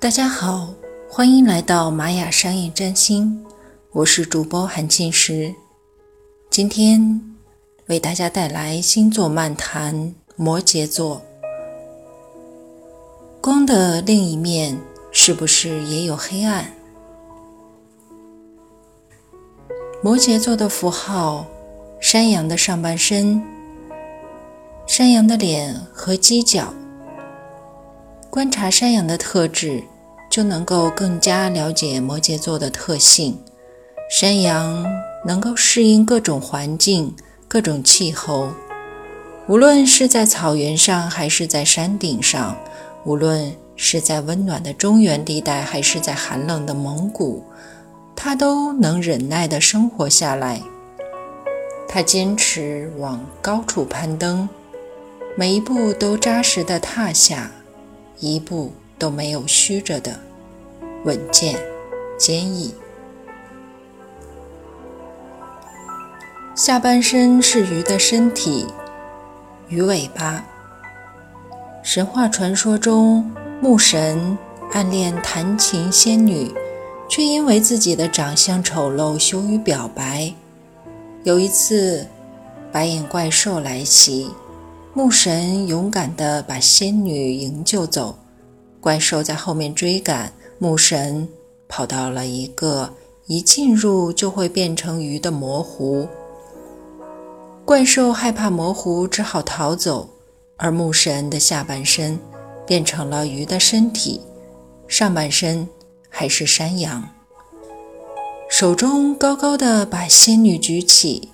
[0.00, 0.72] 大家好，
[1.10, 3.44] 欢迎来到玛雅商业占星，
[3.92, 5.54] 我是主播韩庆石。
[6.48, 7.20] 今天
[7.86, 11.20] 为大家带来星座漫谈——摩羯座。
[13.42, 14.74] 光的另一面
[15.12, 16.72] 是不是也有黑暗？
[20.02, 21.44] 摩羯座的符号：
[22.00, 23.44] 山羊的上半身，
[24.86, 26.72] 山羊的脸和犄角。
[28.30, 29.82] 观察山羊的特质，
[30.30, 33.36] 就能够更加了解摩羯座的特性。
[34.08, 34.86] 山羊
[35.26, 37.12] 能够适应各种环境、
[37.48, 38.52] 各种气候，
[39.48, 42.56] 无论是在草原上还是在山顶上，
[43.04, 47.42] 无论是在温暖的中原地带还是在寒冷的蒙古，
[48.14, 50.62] 它都能忍耐地生活下来。
[51.88, 54.48] 它坚持往高处攀登，
[55.36, 57.50] 每一步都扎实地踏下。
[58.20, 60.20] 一步都没有虚着的，
[61.04, 61.58] 稳健、
[62.18, 62.74] 坚毅。
[66.54, 68.66] 下半身是鱼的身体，
[69.68, 70.44] 鱼尾巴。
[71.82, 73.30] 神话传说中，
[73.62, 74.36] 牧神
[74.72, 76.52] 暗恋弹琴仙女，
[77.08, 80.30] 却因为自己的长相丑陋羞于表白。
[81.24, 82.06] 有一次，
[82.70, 84.30] 白眼怪兽来袭。
[84.92, 88.18] 牧神勇敢地把仙女营救走，
[88.80, 90.32] 怪兽在后面追赶。
[90.58, 91.28] 牧神
[91.68, 92.92] 跑到了一个
[93.26, 96.08] 一进入就会变成鱼的魔湖，
[97.64, 100.08] 怪兽害怕魔湖，只好逃走。
[100.56, 102.18] 而牧神的下半身
[102.66, 104.20] 变成了鱼的身体，
[104.88, 105.66] 上半身
[106.08, 107.08] 还是山羊，
[108.50, 111.30] 手中高高的把仙女举起。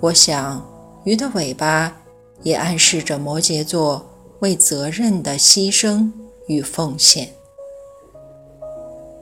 [0.00, 0.66] 我想，
[1.04, 1.97] 鱼的尾巴。
[2.42, 4.08] 也暗示着摩羯座
[4.40, 6.10] 为责任的牺牲
[6.46, 7.28] 与奉献。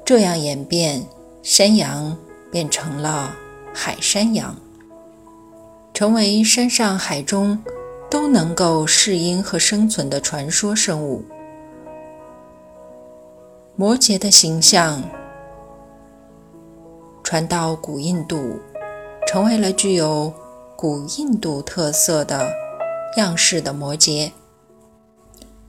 [0.04, 1.04] 这样演变，
[1.42, 2.16] 山羊
[2.50, 3.34] 变成了
[3.72, 4.56] 海山羊，
[5.92, 7.58] 成为山上海中
[8.08, 11.24] 都能够适应和生存的传说生物。
[13.74, 15.02] 摩羯的形象
[17.24, 18.60] 传到古印度，
[19.26, 20.32] 成为了具有
[20.76, 22.48] 古印度特色的。
[23.16, 24.30] 样式的摩羯，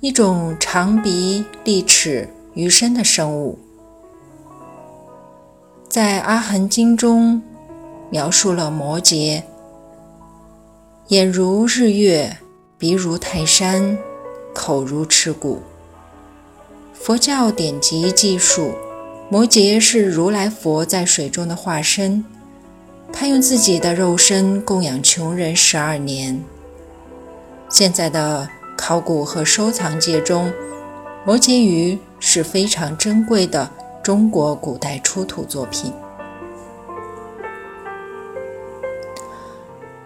[0.01, 3.57] 一种长鼻、利齿、鱼身的生物，
[5.87, 7.41] 在《阿含经》中
[8.09, 9.43] 描述了摩羯：
[11.07, 12.37] 眼如日月，
[12.77, 13.97] 鼻如泰山，
[14.53, 15.61] 口如赤骨。
[16.93, 18.73] 佛教典籍记述，
[19.29, 22.25] 摩羯是如来佛在水中的化身，
[23.13, 26.43] 他用自己的肉身供养穷人十二年。
[27.69, 28.47] 现在的
[28.77, 30.51] 考古和收藏界中，
[31.25, 33.69] 摩羯鱼是非常珍贵的
[34.01, 35.91] 中国古代出土作品。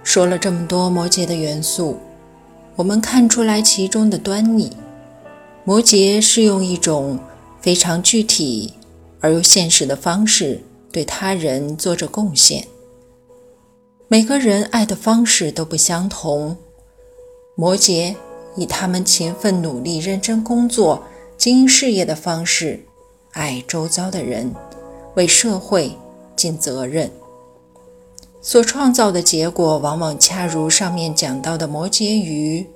[0.04, 2.00] 说了这么多摩羯的元素，
[2.76, 4.76] 我们看出来其中的端倪。
[5.64, 7.20] 摩羯是用一种
[7.62, 8.74] 非常具体
[9.20, 10.60] 而又现实的方式
[10.92, 12.68] 对他人做着贡献。
[14.08, 16.58] 每个人爱的方式都不相同。
[17.56, 18.16] 摩羯
[18.56, 21.04] 以他们勤奋努力、认真工作、
[21.38, 22.86] 经营事业的方式
[23.34, 24.54] 爱周遭的人，
[25.16, 25.98] 为社会
[26.36, 27.12] 尽责任，
[28.42, 32.68] 所创造的结果往往恰如上面讲到的摩羯鱼，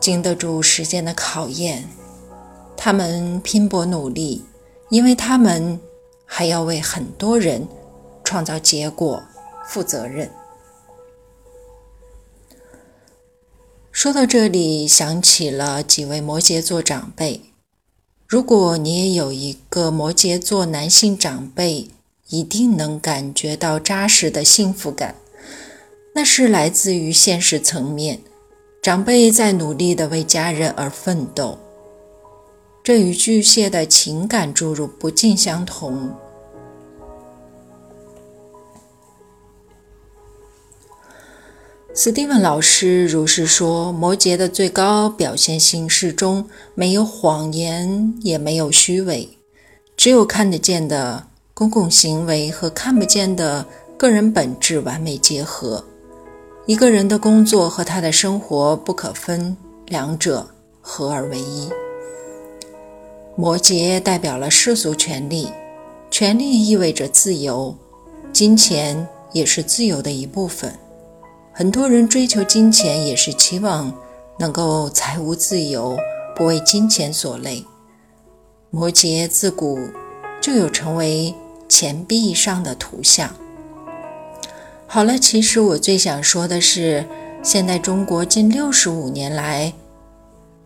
[0.00, 1.88] 经得住时间的考验。
[2.76, 4.44] 他们拼搏努力，
[4.88, 5.78] 因为他们
[6.24, 7.68] 还要为很多人
[8.24, 9.22] 创造结果
[9.66, 10.28] 负责任。
[13.92, 17.42] 说到这里，想起了几位摩羯座长辈。
[18.26, 21.88] 如果你也有一个摩羯座男性长辈，
[22.28, 25.14] 一定能感觉到扎实的幸福感，
[26.14, 28.20] 那是来自于现实层面。
[28.80, 31.58] 长辈在努力地为家人而奋斗，
[32.82, 36.12] 这与巨蟹的情感注入不尽相同。
[41.94, 49.28] 斯蒂文老师如是说：“摩羯的最高表现形式中没有谎言，也没有虚伪，
[49.94, 53.66] 只有看得见的公共行为和看不见的
[53.98, 55.84] 个人本质完美结合。
[56.64, 59.54] 一个人的工作和他的生活不可分，
[59.88, 60.48] 两者
[60.80, 61.68] 合而为一。
[63.36, 65.48] 摩羯代表了世俗权利，
[66.10, 67.76] 权利意味着自由，
[68.32, 70.74] 金钱也是自由的一部分。”
[71.54, 73.92] 很多人追求金钱，也是期望
[74.38, 75.98] 能够财务自由，
[76.34, 77.62] 不为金钱所累。
[78.70, 79.78] 摩羯自古
[80.40, 81.34] 就有成为
[81.68, 83.34] 钱币上的图像。
[84.86, 87.04] 好了，其实我最想说的是，
[87.42, 89.74] 现代中国近六十五年来，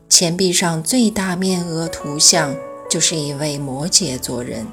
[0.09, 2.55] 钱币上最大面额图像
[2.89, 4.65] 就是一位摩羯座人。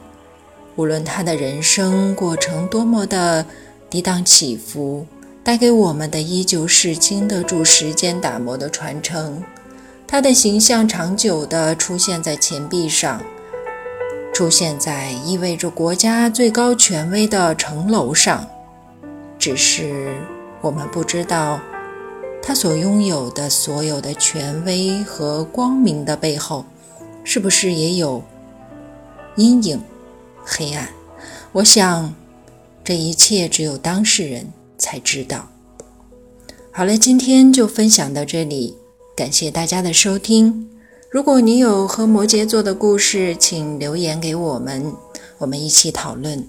[0.76, 3.44] 无论他的人生过程多么的
[3.90, 5.08] 跌宕起伏，
[5.44, 9.44] 带给我们的依旧是经得住时间打磨的传承。
[10.08, 13.22] 他的形象长久地出现在钱币上，
[14.34, 18.48] 出现在意味着国家最高权威的城楼上。
[19.38, 20.16] 只是
[20.62, 21.60] 我们不知道，
[22.42, 26.64] 他所拥有的所有的权威和光明的背后，
[27.26, 28.24] 是不是也有
[29.36, 29.82] 阴影、
[30.46, 30.88] 黑暗？
[31.52, 32.14] 我想，
[32.84, 34.48] 这一切只有当事人
[34.84, 35.48] 才知道。
[36.72, 38.76] 好了，今天就分享到这里，
[39.16, 40.70] 感谢大家的收听。
[41.10, 44.94] 如果你有和摩羯座的故事，请留言给我们，
[45.38, 46.46] 我们一起讨论。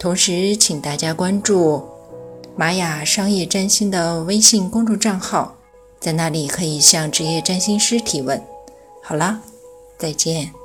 [0.00, 1.84] 同时，请大家关注。
[2.56, 5.56] 玛雅商业占星的微信公众账号，
[6.00, 8.42] 在那里可以向职业占星师提问。
[9.00, 9.40] 好啦，
[9.96, 10.57] 再见。